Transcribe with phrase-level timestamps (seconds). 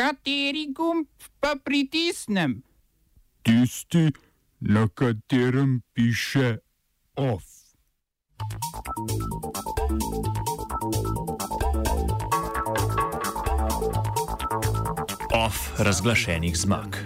[0.00, 1.04] Kateri gumb
[1.40, 2.62] pa pritisnem?
[3.44, 4.08] Tisti,
[4.60, 6.56] na katerem piše
[7.16, 7.44] OF.
[15.36, 16.96] OF razglašenih zmag.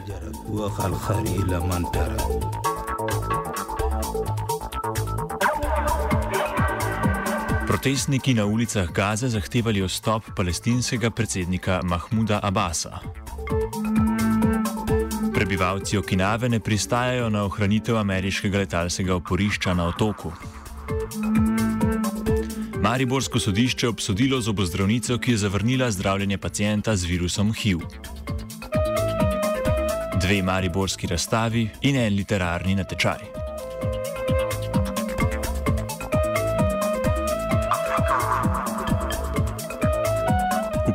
[7.84, 13.00] Protestniki na ulicah Gaze zahtevali ostop palestinskega predsednika Mahmuda Abasa.
[15.34, 20.32] Prebivalci Okinave ne pristajajo na ohranitev ameriškega letalskega oporišča na otoku.
[22.80, 27.78] Mariborsko sodišče obsodilo zobozdravnico, ki je zavrnila zdravljenje pacijenta z virusom HIV.
[30.20, 33.43] Dve mariborski razstavi in en literarni natečaj.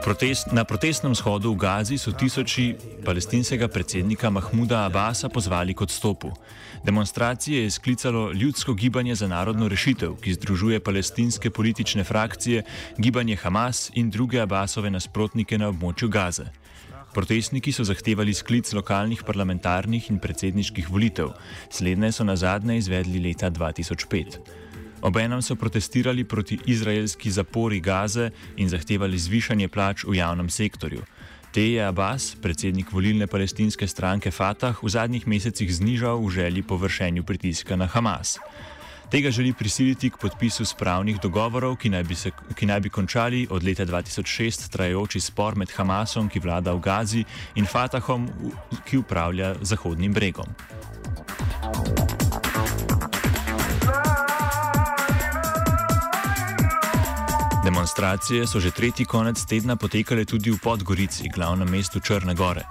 [0.10, 2.74] Protest, na protestnem shodu v Gazi so tisoči
[3.06, 6.34] palestinskega predsednika Mahmuda Abasa pozvali k odstopu.
[6.82, 12.64] Demonstracije je sklicalo ljudsko gibanje za narodno rešitev, ki združuje palestinske politične frakcije,
[12.98, 16.50] gibanje Hamas in druge Abasove nasprotnike na območju Gaze.
[17.14, 21.38] Protestniki so zahtevali sklic lokalnih parlamentarnih in predsedniških volitev,
[21.70, 24.69] slednje so na zadnje izvedli leta 2005.
[25.02, 31.02] Obenem so protestirali proti izraelski zapori Gaze in zahtevali zvišanje plač v javnem sektorju.
[31.52, 36.78] Te je Abbas, predsednik volilne palestinske stranke Fatah, v zadnjih mesecih znižal v želji po
[36.78, 38.38] vršenju pritiska na Hamas.
[39.10, 43.64] Tega želi prisiliti k podpisu spravnih dogovorov, ki naj, se, ki naj bi končali od
[43.64, 47.24] leta 2006 trajajoči spor med Hamasom, ki vlada v Gazi,
[47.56, 48.30] in Fatahom,
[48.86, 50.54] ki upravlja Zahodnim bregom.
[57.80, 62.66] Demonstracije so že tretji konec tedna potekale tudi v Podgorici, glavnem mestu Črne Gore.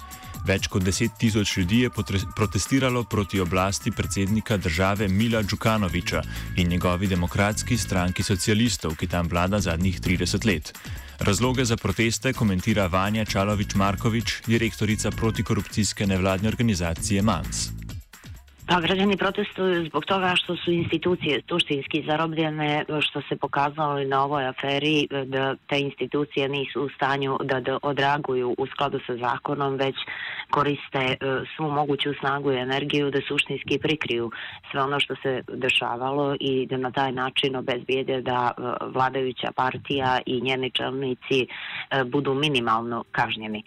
[0.44, 1.90] Več kot deset tisoč ljudi je
[2.36, 6.22] protestiralo proti oblasti predsednika države Mila Djukanoviča
[6.56, 10.76] in njegovi demokratski stranki socialistov, ki tam vlada zadnjih 30 let.
[11.24, 17.87] Razloge za proteste komentira Vanja Čalovič-Markovič, direktorica protikorupcijske nevladne organizacije MANS.
[18.68, 24.24] Pa građani protestuju zbog toga što su institucije suštinski zarobljene, što se pokazalo i na
[24.24, 29.76] ovoj aferi da te institucije nisu u stanju da, da odraguju u skladu sa zakonom,
[29.76, 29.94] već
[30.50, 31.16] koriste e,
[31.56, 34.30] svu moguću snagu i energiju da suštinski prikriju
[34.70, 38.62] sve ono što se dešavalo i da na taj način obezbijede da e,
[38.94, 43.62] vladajuća partija i njeni čelnici e, budu minimalno kažnjeni.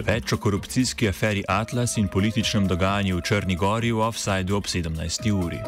[0.00, 5.28] Več o korupcijski aferi Atlas in političnem dogajanju v Črni Gori v offsajdu ob 17.
[5.28, 5.60] uri.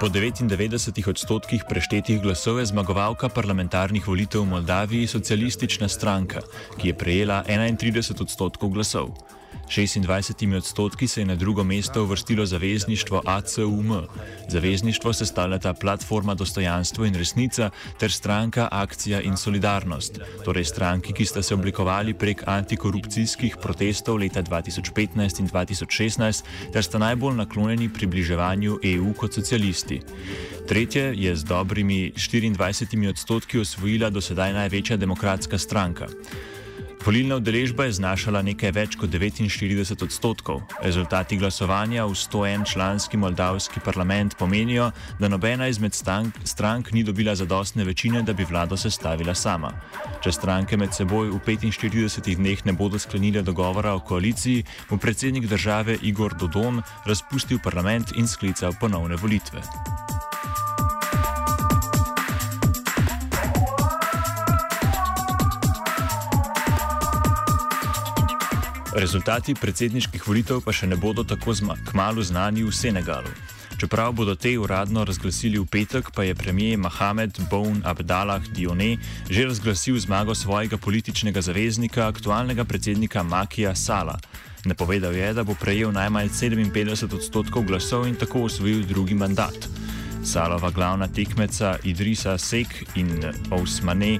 [0.00, 6.40] Po 99 odstotkih preštetih glasov je zmagovalka parlamentarnih volitev v Moldaviji socialistična stranka,
[6.80, 9.12] ki je prejela 31 odstotkov glasov.
[9.68, 13.92] 26 odstotki se je na drugo mesto uvrstilo zavezništvo ACUM.
[14.48, 21.42] Zavezništvo sestavljata platforma Dostojanstvo in resnica ter stranka Akcija in solidarnost, torej stranki, ki sta
[21.42, 29.12] se oblikovali prek antikorupcijskih protestov leta 2015 in 2016 ter sta najbolj naklonjeni približevanju EU
[29.14, 30.00] kot socialisti.
[30.68, 36.06] Tretje je z dobrimi 24 odstotki osvojila do sedaj največja demokratska stranka.
[37.04, 40.62] Volilna udeležba je znašala nekaj več kot 49 odstotkov.
[40.80, 44.88] Rezultati glasovanja v 101 članski moldavski parlament pomenijo,
[45.20, 49.74] da nobena izmed stank, strank ni dobila zadostne večine, da bi vlado sestavila sama.
[50.24, 55.44] Če stranke med seboj v 45 dneh ne bodo sklenile dogovora o koaliciji, bo predsednik
[55.44, 59.60] države Igor Dodon razpustil parlament in sklical ponovne volitve.
[68.94, 71.50] Rezultati predsedniških volitev pa še ne bodo tako
[71.90, 73.30] kmalo znani v Senegalu.
[73.74, 78.98] Čeprav bodo te uradno razglasili v petek, pa je premijer Mohamed Boun Abdalah Dione
[79.28, 84.14] že razglasil zmago svojega političnega zaveznika, aktualnega predsednika Makija Sala.
[84.64, 89.83] Napovedal je, da bo prejel najmanj 57 odstotkov glasov in tako osvojil drugi mandat.
[90.24, 94.18] Salova glavna tekmeca Idrisa Sek in Osmane.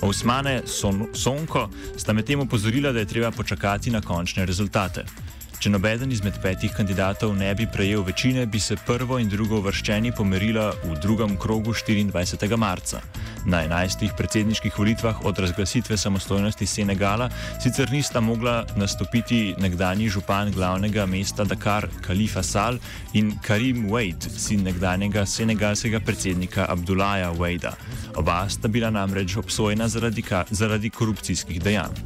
[0.00, 5.04] Osmane Son Sonko sta medtem opozorila, da je treba počakati na končne rezultate.
[5.60, 10.08] Če nobeden izmed petih kandidatov ne bi prejel večine, bi se prvo in drugo vrščeni
[10.16, 12.56] pomerila v drugem krogu 24.
[12.56, 13.02] marca.
[13.44, 17.28] Na 11 predsedniških volitvah od razglasitve samostojnosti Senegala
[17.60, 22.80] sicer nista mogla nastopiti nekdani župan glavnega mesta Dakar Khalifa Sal
[23.12, 27.76] in Karim Wade, sin nekdanjega senegalskega predsednika Abdullaha Wadea.
[28.16, 32.00] Oba sta bila namreč obsojena zaradi, zaradi korupcijskih dejanj.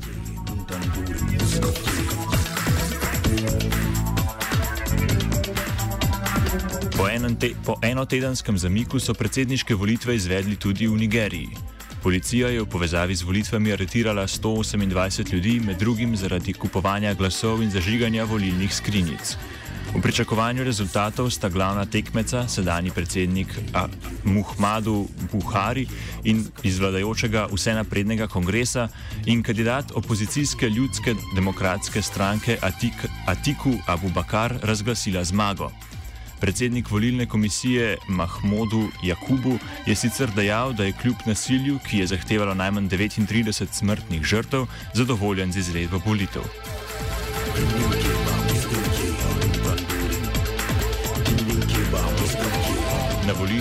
[6.97, 7.07] Po,
[7.41, 11.49] te, po enotedenskem zamiku so predsedniške volitve izvedli tudi v Nigeriji.
[12.03, 17.71] Policija je v povezavi z volitvami aretirala 128 ljudi, med drugim zaradi kupovanja glasov in
[17.71, 19.37] zažiganja volilnih skrinjic.
[19.95, 23.47] V pričakovanju rezultatov sta glavna tekmeca, sedajni predsednik
[24.25, 25.87] Muhammadu Buhari
[26.25, 28.89] in izvladajočega vsenaprednega kongresa
[29.27, 35.71] in kandidat opozicijske ljudske demokratske stranke Atik, Atiku Abubakar razglasila zmago.
[36.41, 42.55] Predsednik volilne komisije Mahmodu Jakubu je sicer dejal, da je kljub nasilju, ki je zahtevalo
[42.55, 46.43] najmanj 39 smrtnih žrtev, zadovoljen z izvedbo volitev.
[47.55, 47.94] Na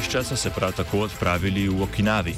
[0.04, 2.34] volišča so se prav tako odpravili v Okinavi.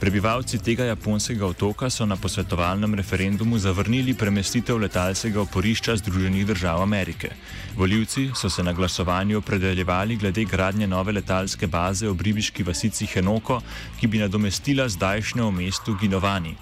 [0.00, 7.30] Prebivalci tega japonskega otoka so na posvetovalnem referendumu zavrnili premestitev letalskega oporišča Združenih držav Amerike.
[7.76, 13.60] Voljivci so se na glasovanju opredeljevali glede gradnje nove letalske baze v ribiški vasici Henoko,
[14.00, 16.56] ki bi nadomestila zdajšnjo v mestu Ginovani.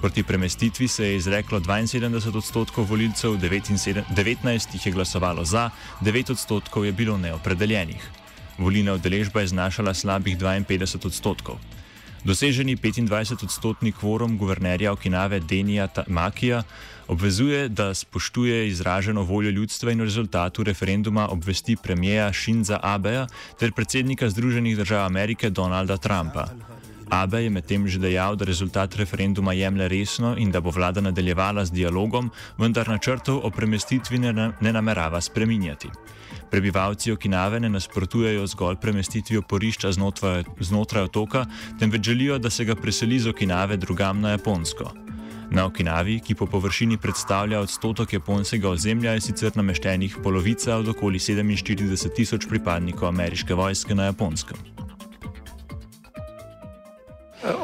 [0.00, 6.86] Proti premestitvi se je izreklo 72 odstotkov volilcev, 19 jih je glasovalo za, 9 odstotkov
[6.86, 8.21] je bilo neopredeljenih.
[8.58, 11.58] Volilna udeležba je znašala slabih 52 odstotkov.
[12.24, 16.62] Doseženi 25-odstotni kvorum guvernerja Okinave Denija Makija
[17.08, 23.26] obvezuje, da spoštuje izraženo voljo ljudstva in rezultatu referenduma obvesti premijeja Šinza Abeja
[23.58, 26.46] ter predsednika Združenih držav Amerike Donalda Trumpa.
[27.12, 31.64] Abe je medtem že dejal, da rezultat referenduma jemlje resno in da bo vlada nadaljevala
[31.64, 35.90] z dialogom, vendar načrtov o premestitvi ne, ne namerava spreminjati.
[36.52, 41.46] Prebivalci Okinave ne nasprotujejo zgolj premestitvi oporišča znotraj, znotraj otoka,
[41.80, 44.92] temveč želijo, da se ga preseli z Okinave drugam na Japonsko.
[45.50, 51.18] Na Okinavi, ki po površini predstavlja odstotek japonskega ozemlja, je sicer nameštenih polovica od okoli
[51.18, 54.56] 47 tisoč pripadnikov ameriške vojske na Japonskem.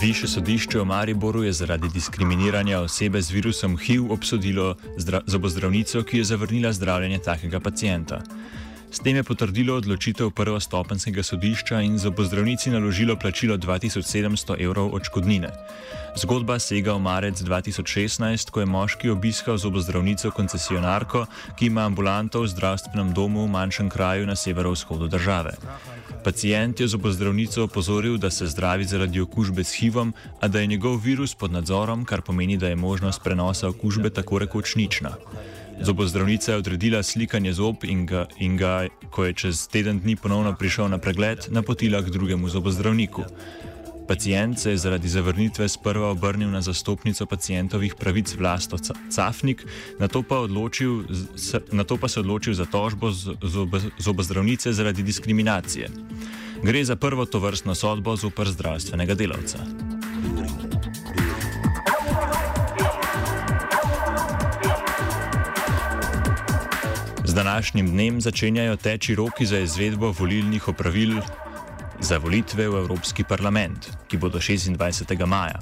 [0.00, 4.76] Višje sodišče v Mariboru je zaradi diskriminiranja osebe z virusom HIV obsodilo
[5.26, 8.20] zobozdravnico, ki je zavrnila zdravljenje takega pacijenta.
[8.90, 15.50] S tem je potrdilo odločitev prvostopenskega sodišča in zobozdravnici naložilo plačilo 2700 evrov odškodnine.
[16.16, 21.26] Zgodba sega v marec 2016, ko je moški obiskal zobozdravnico koncesionarko,
[21.60, 25.52] ki ima ambulanto v zdravstvenem domu v manjšem kraju na severovzhodu države.
[26.24, 30.96] Pacijent je zobozdravnico opozoril, da se zdravi zaradi okužbe s HIV-om, a da je njegov
[30.96, 35.14] virus pod nadzorom, kar pomeni, da je možnost prenosa okužbe tako rekoč nična.
[35.82, 40.54] Zobozdravnica je odredila slikanje zob in ga, in ga, ko je čez teden dni ponovno
[40.54, 43.22] prišel na pregled, napotila k drugemu zobozdravniku.
[44.08, 48.76] Pacijent se je zaradi zavrnitve sprva obrnil na zastopnico pacijentovih pravic Vlasto
[49.10, 49.66] Cafnik,
[49.98, 51.02] na to, odločil,
[51.72, 53.12] na to pa se odločil za tožbo
[53.98, 55.88] zobozdravnice zaradi diskriminacije.
[56.62, 59.87] Gre za prvo tovrstno sodbo zoper zdravstvenega delavca.
[67.38, 71.20] Današnjim dnem začenjajo teči roki za izvedbo volilnih opravil
[72.00, 75.26] za volitve v Evropski parlament, ki bodo 26.
[75.26, 75.60] maja.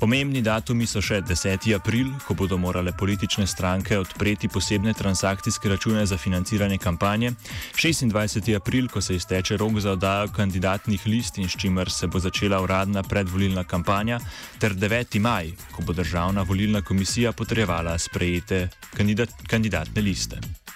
[0.00, 1.64] Pomembni datumi so še 10.
[1.76, 7.32] april, ko bodo morale politične stranke odpreti posebne transakcijske račune za financiranje kampanje,
[7.72, 8.52] 26.
[8.56, 12.60] april, ko se izteče rok za oddajo kandidatnih list in s čimer se bo začela
[12.60, 14.20] uradna predvolilna kampanja,
[14.60, 15.18] ter 9.
[15.20, 20.67] maj, ko bo državna volilna komisija potrebovala sprejete kandidat kandidatne liste.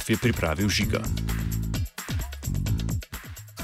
[0.00, 1.04] OF je pripravil žiga.